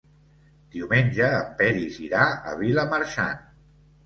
Diumenge 0.75 1.29
en 1.41 1.51
Peris 1.59 1.99
irà 2.07 2.25
a 2.53 2.55
Vilamarxant. 2.63 3.47